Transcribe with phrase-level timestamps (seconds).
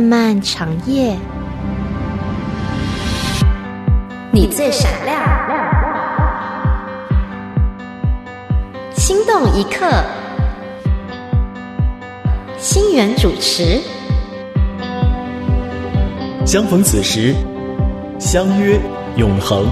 [0.00, 1.14] 漫漫长夜，
[4.32, 5.20] 你最闪亮，
[8.94, 9.84] 心动一刻，
[12.56, 13.78] 心源主持。
[16.46, 17.34] 相逢此时，
[18.18, 18.80] 相约
[19.16, 19.66] 永恒。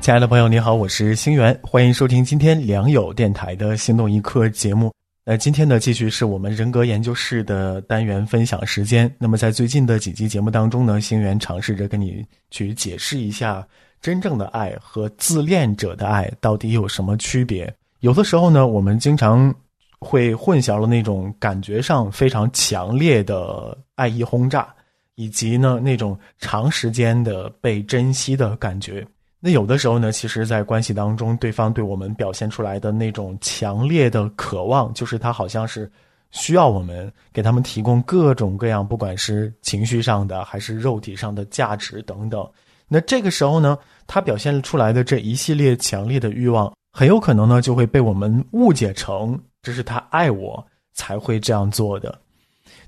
[0.00, 4.95] 亲爱的朋友，你好，我是星源，欢迎收听今天良友电台的《心动一刻》节目。
[5.28, 9.12] 那今天呢，继续是我们人格研究室的单元分享时间。
[9.18, 13.66] 那么在最近的几期节目当中呢，星源尝试着跟你去解释一下
[14.00, 17.74] 真正的爱和自恋者的爱到底有什么区别。
[17.98, 19.52] 有的时候呢，我们经常
[19.98, 24.72] 会混淆了那种感觉上非常强烈的爱意轰炸，
[25.16, 29.04] 以及呢那种长时间的被珍惜的感觉。
[29.46, 35.88] 那有的时候呢，其实，在关系当中，对方对我们表现出来的那种强烈的渴望，就是他好像是
[36.32, 42.44] 需要我们给他们提供各种各样，不管是情绪上的还是肉体上的价值等等。
[42.88, 52.18] 那这个时候呢，他表现出来的这一系列强烈的欲望，很有可能呢，就会被我们误解成这是他爱我才会这样做的。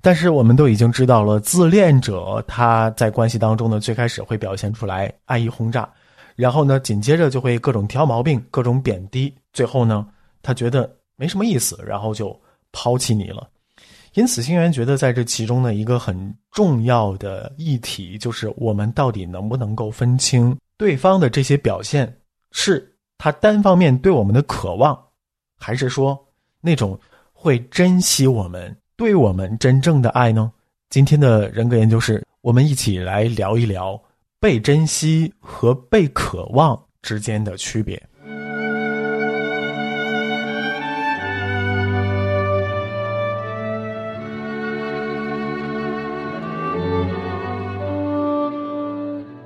[0.01, 5.89] 但是我们都已经知道了，自恋者他在关系当中呢，最开始会表现出来爱意轰炸。
[6.39, 10.07] 然后呢，紧接着就会各种挑毛病，各种贬低，最后呢，
[10.41, 13.49] 他觉得没什么意思，然后就抛弃你了。
[14.15, 22.17] 因此，星源觉得在这其中的一个很重要的议题，就是我们到底能不能够分清对方的这些表现，
[22.53, 24.97] 是他单方面对我们的渴望，
[25.59, 26.17] 还是说
[26.61, 26.97] 那种
[27.33, 30.53] 会珍惜我们、对我们真正的爱呢？
[30.89, 34.01] 今天的人格研究室，我们一起来聊一聊。
[34.41, 38.01] 被珍惜和被渴望之间的区别。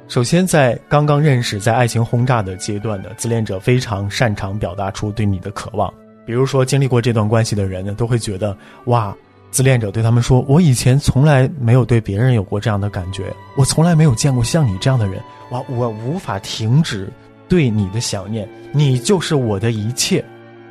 [0.09, 5.91] 首先，在刚刚认识、在爱情轰炸的阶段的自恋者，非常擅长表达出对你的渴望。
[6.27, 8.55] 比如说，经历过这段关系的人呢，都会觉得
[8.85, 9.17] 哇。
[9.53, 15.23] 自恋者对他们说：“我以前从来没有对别人有过这样的感觉，我从来没有见过像你这样的人。
[15.51, 17.13] 哇，我无法停止
[17.51, 20.25] 对你的想念，你就是我的一切。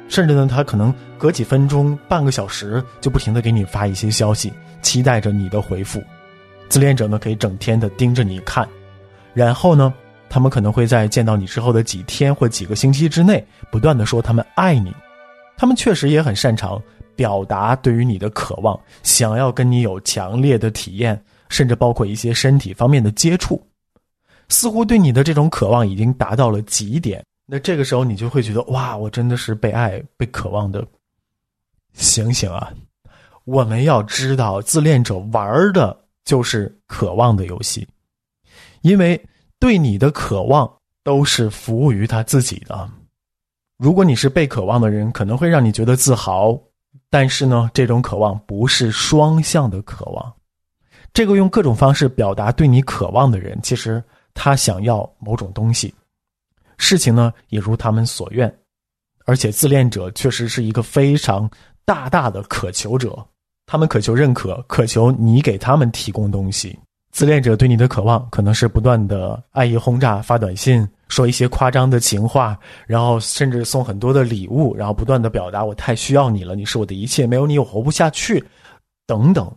[0.10, 6.04] 甚至呢，他可能隔几分钟、半个小时就不停的给你发一些消息，期待着你的回复。
[6.68, 8.68] 自恋者呢，可以整天的盯着你看，
[9.36, 9.94] 然后呢，
[10.28, 14.92] 他们可能会在见到你之后的几天或几个星期之内，不断的说他们爱你。
[15.56, 16.82] 他们确实也很擅长。”
[17.16, 23.62] 表达对于你的渴望，想要跟你有强烈的体验，甚至包括一些身体方面的接触，
[24.50, 27.24] 似乎对你的这种渴望已经达到了极点。
[27.46, 30.86] 那这个时候，你就会觉得哇，我真的是被爱、被渴望的。
[31.94, 32.72] 醒醒啊！
[33.44, 37.86] 我们要知道，自恋者玩的就是渴望的游戏，
[38.82, 39.22] 因为
[39.60, 40.72] 对你的渴望
[41.04, 42.90] 都是服务于他自己的。
[43.78, 46.58] 如果你是被渴望的人，可能会让你觉得自豪。
[47.12, 50.34] 但是呢，这种渴望不是双向的渴望。
[51.14, 54.02] 这个用各种方式表达对你渴望的人，其实
[54.34, 55.94] 他想要某种东西，
[56.78, 58.52] 事情呢也如他们所愿。
[59.26, 61.50] 而且自恋者确实是一个非常
[61.84, 63.24] 大大的渴求者，
[63.66, 66.80] 他们渴求认可，渴求你给他们提供东西。
[67.12, 70.88] 自恋者对你的渴望可能是不断的爱意轰炸，发短信。
[71.10, 72.58] 说一些夸张的情话，
[72.88, 78.42] 然后甚至送很多的礼物，然后不断的表达我太需要你了，你是我的一切，没有你我活不下去，
[79.06, 79.54] 等等。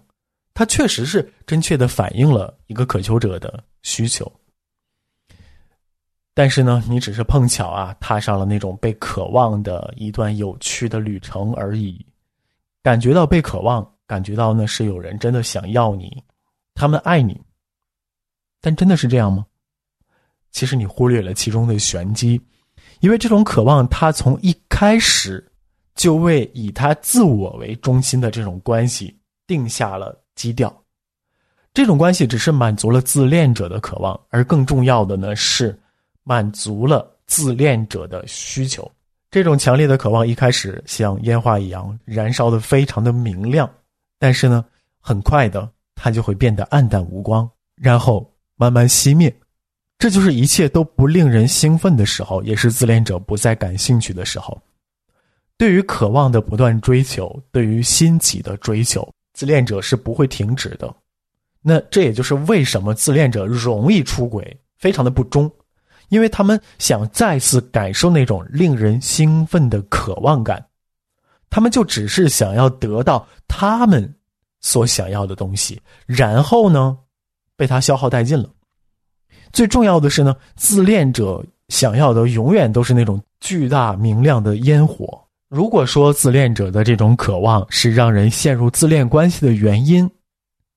[0.52, 4.30] 他确实是真切的反映了一个渴求者的需求。
[6.34, 12.04] 但是呢，你只是碰巧啊，踏上了那种被渴望的一段有趣的旅程而已，
[12.82, 16.20] 感觉到被渴望，感觉到呢是有人真的想要你，
[16.74, 17.40] 他们爱你，
[18.60, 19.46] 但真的是这样吗？
[20.50, 22.40] 其实你忽略了其中的玄机，
[23.00, 25.44] 因为这种渴望，他从一开始
[25.94, 29.16] 就为以他自我为中心的这种关系
[29.46, 30.72] 定下了基调。
[31.72, 35.76] 这种关系只是满足了自恋者的渴望，而更重要的呢是
[36.22, 38.88] 满足了自恋者的需求。
[39.28, 43.68] 这种强烈的渴望一开始像烟花一样燃烧的非常的明亮，
[44.20, 44.64] 但是呢，
[45.00, 45.68] 很快的
[46.04, 49.34] 它就会变得暗淡无光，然后慢慢熄灭。
[49.98, 54.60] 这就是一切都不令人兴奋的时候，也是自恋者不再感兴趣的时候。
[55.56, 60.94] 对于渴望的不断追求，对于新奇的追求，自恋者是不会停止的。
[61.62, 65.50] 那这也就是为什么自恋者容易出轨，非常的不忠，
[66.10, 70.62] 因为他们想再次感受那种令人兴奋的渴望感。
[71.48, 74.14] 他们就只是想要得到他们
[74.64, 76.96] 所想要的东西，然后呢，
[77.54, 78.48] 被他消耗殆尽了。
[79.52, 85.22] 最重要的是呢，自恋者想要的永远都是那种巨大明亮的烟火。
[85.50, 90.10] 如果说自恋者的这种渴望是让人陷入自恋关系的原因，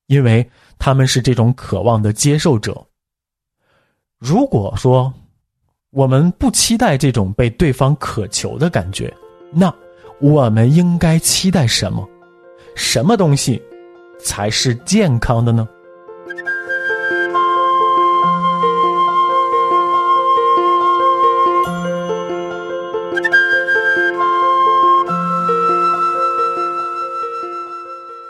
[0.06, 0.46] 因为
[0.78, 2.86] 他们是这种渴望的接受者。
[4.18, 5.10] 如果说
[5.92, 9.10] 我们不期待这种被对方渴求的感觉，
[9.50, 9.74] 那
[10.20, 12.06] 我们应该期待什么？
[12.76, 13.60] 什么东西
[14.20, 15.68] 才是健康的呢？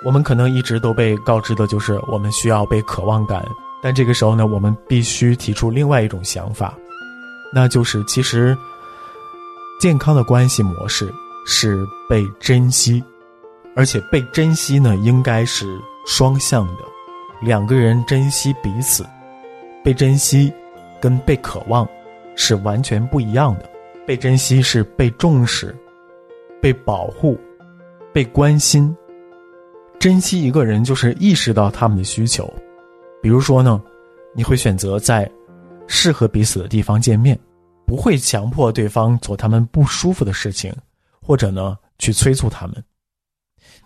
[0.05, 3.47] 我们可能一直都被告知的就是我们需要被渴望感，
[3.83, 6.75] 但这个时候呢，我们必须提出另外一种想法，
[7.53, 8.57] 那就是其实
[9.79, 11.13] 健康的关系模式
[11.45, 13.05] 是被珍惜，
[13.79, 16.83] 而且被珍惜呢应该是双向的，
[17.41, 19.07] 两个人珍惜彼此，
[19.85, 20.53] 被珍惜
[21.01, 21.89] 跟被渴望
[22.35, 23.71] 是完全不一样的，
[24.05, 25.73] 被珍惜是被重视、
[26.61, 27.39] 被保护、
[28.13, 28.93] 被关心。
[30.01, 32.53] 珍惜一个人，就是意识到他们的需求。
[33.23, 33.81] 比如说呢，
[34.35, 35.31] 你会选择在
[35.87, 37.39] 适合彼此的地方见面，
[37.87, 40.75] 不会强迫对方做他们不舒服的事情，
[41.23, 42.75] 或者呢去催促他们。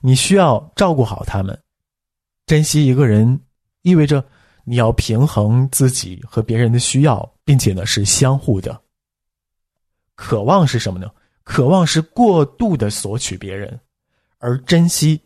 [0.03, 1.59] 你需要照顾好他们。
[2.45, 3.41] 珍惜一个人，
[3.81, 4.23] 意味着
[4.65, 8.79] 你要平衡自己和别人的需要，并且呢是相互的。
[10.15, 11.11] 渴望是什么呢？
[11.43, 13.81] 渴望是过度的索取别人，
[14.39, 15.19] 而珍惜。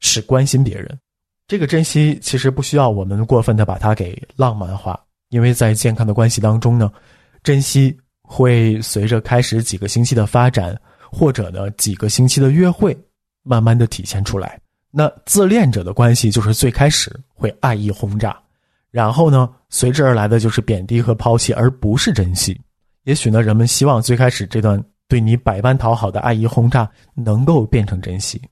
[0.00, 1.00] 是关心别人，
[1.48, 6.92] 这个珍惜其实不需要我们过分的把它给浪漫化，因为在健康的关系当中呢，
[7.42, 10.78] 珍惜会随着开始几个星期的发展，
[11.10, 12.94] 或者呢几个星期的约会，
[13.46, 14.60] 慢慢的体现出来。
[14.90, 18.36] 那自恋者的关系就是最开始会爱意轰炸，
[18.90, 22.60] 然后呢随之而来的就是贬低和抛弃，而不是珍惜。
[23.04, 28.42] 也许呢人们希望最开始这段对你百般讨好的爱意轰炸能够变成珍惜。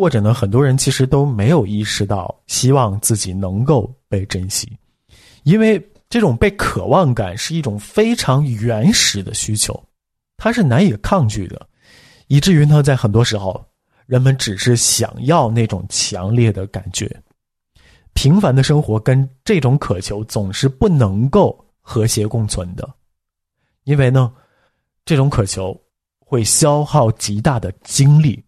[0.00, 4.78] 或者呢，很多人其实都没有意识到，希望自己能够被珍惜，
[5.42, 9.76] 因为这种被渴望感是一种非常原始的需求，
[10.36, 11.66] 它是难以抗拒的，
[12.28, 13.60] 以至于呢，在很多时候，
[14.08, 17.14] 人们只是想要那种强烈的感觉。
[18.14, 22.88] 平凡的生活跟这种渴求总是不能够和谐共存的，
[23.84, 24.32] 因为呢，
[25.04, 25.78] 这种渴求
[26.18, 28.42] 会消耗极大的精力。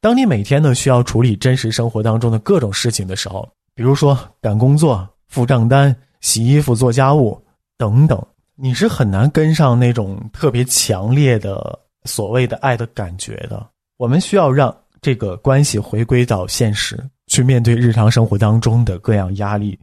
[0.00, 7.36] 当你每天呢需要处理真实生活当中的各种事情的时候，比如说赶工作、付账单、洗衣服、做家务
[7.76, 8.24] 等等，
[8.54, 13.68] 你是很难跟上那种特别强烈的所谓的爱的感觉的。
[13.96, 14.74] 我们需要让
[15.04, 19.78] 这个关系回归到现实，去面对日常生活当中的各样压力，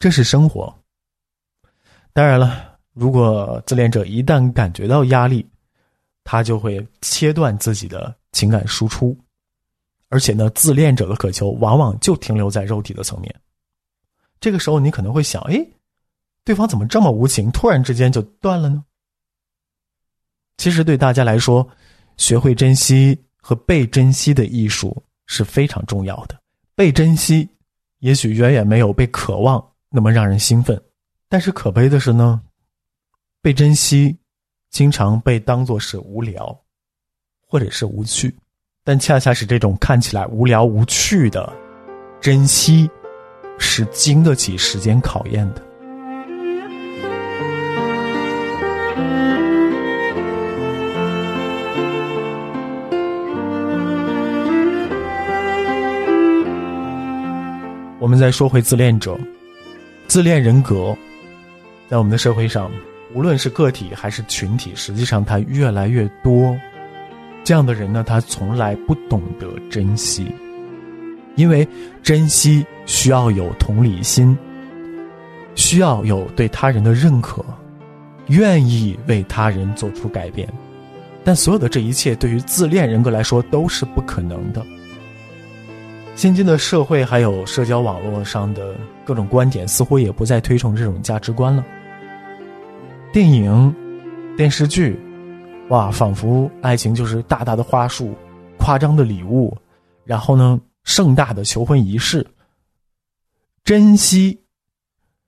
[0.00, 0.76] 这是生活。
[2.12, 5.48] 当然了，如果自恋者一旦感觉到压力，
[6.24, 9.16] 他就会切断自己的情感输出。
[10.08, 13.32] 而且呢，自恋者的渴求往往就停留在肉体的层面。
[14.40, 15.64] 这个时候，你可能会想：哎，
[16.42, 18.84] 对方怎么这么无情，突然之间就断了呢？
[20.56, 21.64] 其实，对大家来说，
[22.16, 23.16] 学会珍惜
[23.48, 26.38] 和被珍惜的艺术是非常重要的。
[26.74, 27.48] 被珍惜，
[28.00, 30.78] 也许远远没有被渴望那么让人兴奋。
[31.30, 32.42] 但是可悲的是呢，
[33.40, 34.14] 被珍惜
[34.68, 36.54] 经常被当作是无聊，
[37.46, 38.36] 或者是无趣。
[38.84, 41.50] 但恰恰是这种看起来无聊无趣的
[42.20, 42.86] 珍惜，
[43.58, 45.67] 是经得起时间考验的。
[58.08, 59.18] 我们再说回自恋者，
[60.06, 60.96] 自恋人格，
[61.90, 62.70] 在我们的社会上，
[63.12, 66.58] 无论是个体还是群体，实际上它越来越多。
[67.44, 70.26] 这样的人呢，他从来不懂得珍惜，
[71.36, 71.68] 因为
[72.02, 74.34] 珍惜需要有同理心，
[75.54, 77.44] 需要有对他人的认可，
[78.28, 80.48] 愿意为他人做出改变。
[81.22, 84.64] 但所有的这一切，对于自恋人格来说都是不可能的。
[86.18, 91.64] 现今的社会还有社交网络上的各种观点，似乎也不再推崇这种价值观了。
[93.12, 93.72] 电影、
[94.36, 94.98] 电视剧。
[95.68, 98.16] 哇，仿佛爱情就是大大的花束、
[98.58, 99.56] 夸张的礼物，
[100.02, 102.26] 然后呢，盛大的求婚仪式。
[103.62, 104.42] 珍惜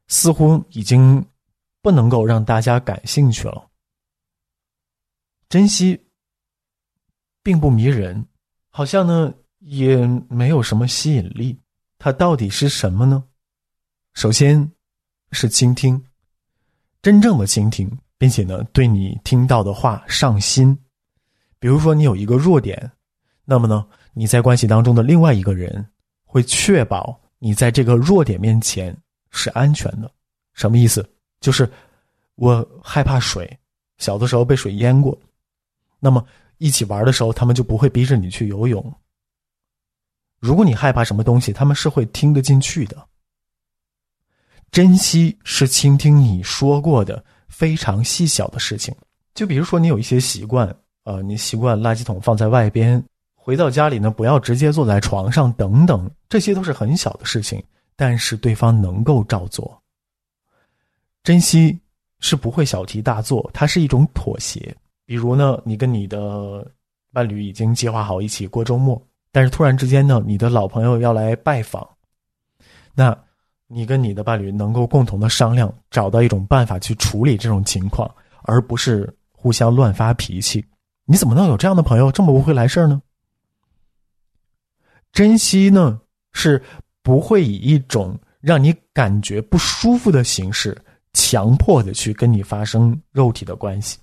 [0.08, 1.24] 似乎已经
[1.82, 3.64] 不能够让大家感兴趣了。
[5.48, 6.04] 珍惜
[7.44, 8.26] 并不迷人，
[8.70, 9.96] 好像呢也
[10.28, 11.58] 没有什么吸引力。
[11.98, 13.22] 它到底是什么呢？
[14.12, 14.70] 首先，
[15.32, 16.02] 是倾听，
[17.00, 20.76] 真正的倾听，并且呢对你听到的话上心。
[21.58, 22.90] 比如说你有一个弱点，
[23.44, 25.86] 那么呢你在关系当中的另外一个人
[26.24, 28.96] 会确保你在这个弱点面前
[29.30, 30.10] 是安全的。
[30.54, 31.08] 什么意思？
[31.40, 31.70] 就是
[32.34, 33.58] 我害怕水，
[33.98, 35.16] 小的时候被水淹过，
[35.98, 36.26] 那么
[36.58, 38.82] 一起玩的时候，他们就不会逼着你去游泳。
[40.40, 43.06] 如果你害怕什么东西，他们是会听得进去的。
[44.72, 48.94] 珍惜是倾听你说过的非常细小的事情，
[49.34, 53.02] 就比如说你有一些习惯，呃，你习惯垃圾桶放在外边，
[53.34, 57.62] 回到家里呢不要直接坐在床上，等等，这些都是很小的事情，
[57.94, 59.76] 但是对方能够照做。
[61.22, 61.78] 珍惜
[62.20, 64.74] 是不会小题大做，它是一种妥协。
[65.04, 66.64] 比如呢，你跟你的
[67.12, 69.00] 伴侣已经计划好一起过周末。
[69.32, 71.88] 但是突然之间呢，你的老朋友要来拜访，
[72.94, 73.16] 那，
[73.68, 80.64] 你跟你的伴侣能够共同的商量，找到一种办法去处理这种情况，而不是互相乱发脾气。
[81.04, 83.00] 你怎么能有这样的朋友这么不会来事儿呢？
[85.12, 86.00] 珍惜呢，
[86.32, 86.62] 是
[87.02, 90.76] 不会以一种让你感觉不舒服的形式，
[91.12, 93.98] 强迫的去跟你发生肉体的关系。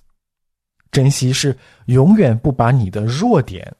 [0.90, 1.56] 珍惜是
[1.86, 3.74] 永远不把你的弱点。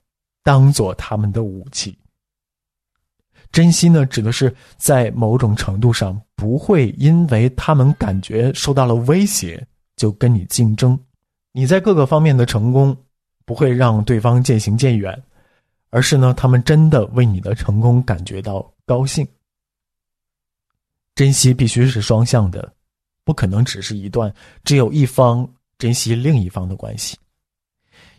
[0.49, 1.95] 当做他们的武器。
[3.53, 9.63] 珍惜呢，指的是在某种程度上不会因为他们感觉受到了威胁
[9.97, 10.99] 就跟你竞争。
[11.53, 12.97] 你在各个方面的成功
[13.45, 15.23] 不会让对方渐行渐远，
[15.91, 19.29] 而是呢，他们真的为你的成功感觉到高兴。
[21.15, 22.73] 珍惜必须是双向的，
[23.23, 24.33] 不可能只是一段
[24.65, 27.19] 只有一方珍惜另一方的关系，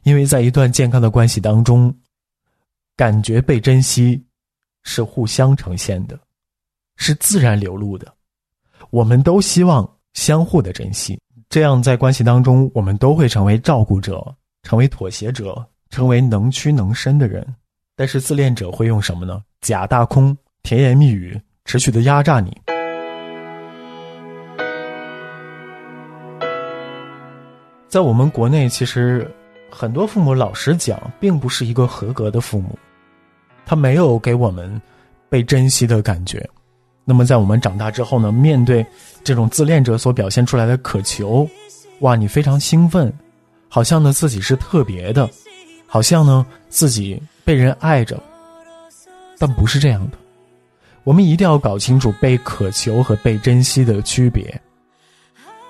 [0.04, 1.92] 因为在一段健康的关系当中。
[3.00, 4.22] 感觉被珍惜，
[4.84, 6.20] 是互相呈现的，
[6.98, 8.14] 是自然流露的。
[8.90, 14.22] 我们都希望相互的珍惜，这样在关系当中，我们都会成为照顾者，
[14.64, 17.56] 成为妥协者，成为能屈能伸的人。
[17.96, 19.42] 但是自恋者会用什么呢？
[19.62, 22.52] 假大空、甜言蜜语，持续的压榨你。
[27.88, 29.26] 在我们国内，其实
[29.72, 32.78] 很多父母，老实讲，并不是一个合格的父母。
[33.70, 34.82] 他没有给我们
[35.30, 36.44] 被珍惜的感觉，
[37.06, 38.32] 那么在我们长大之后呢？
[38.32, 38.84] 面对
[39.24, 41.48] 这种自恋者所表现出来的渴求，
[42.00, 43.14] 哇，你非常兴奋，
[43.68, 45.30] 好像呢自己是特别的，
[45.86, 48.20] 好像呢自己被人爱着，
[49.38, 50.18] 但不是这样的。
[51.04, 54.60] 我们一定要搞清楚被渴求和被珍惜的区别，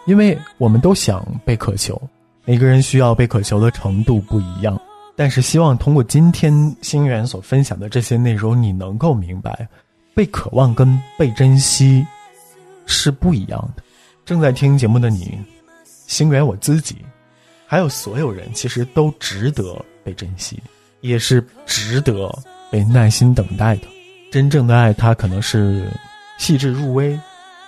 [0.05, 2.01] 因为我们都想被渴求，
[2.45, 4.79] 每个人需要被渴求的程度不一样。
[5.19, 9.67] 但是，希望通过今天星源所分享的这些内容，你能够明白，
[10.15, 12.07] 被渴望跟被珍惜
[12.85, 13.83] 是不一样的。
[14.23, 15.37] 正在听节目的你，
[16.07, 16.95] 星源我自己，
[17.67, 20.57] 还有所有人，其实都值得被珍惜，
[21.01, 22.33] 也是值得
[22.71, 23.89] 被耐心等待的。
[24.31, 25.91] 真正的爱，它可能是
[26.37, 27.19] 细致入微，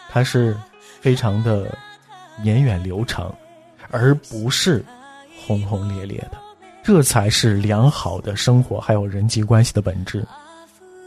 [0.10, 0.56] 它是
[1.02, 1.78] 非常的
[2.42, 3.30] 绵远流长，
[3.90, 4.82] 而不是
[5.38, 6.38] 轰轰烈烈的。
[6.84, 10.26] 这才是良好的生活，还有人际关系的本质，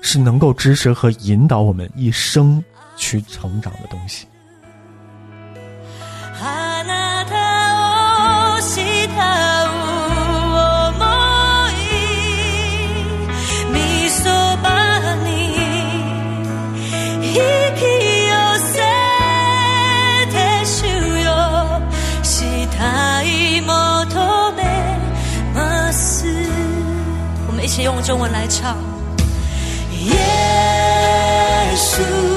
[0.01, 2.63] 是能够支持和引导我们一生
[2.97, 4.27] 去成长的东西。
[28.05, 28.77] 中文来唱。
[30.05, 30.15] 耶
[31.75, 32.34] 稣。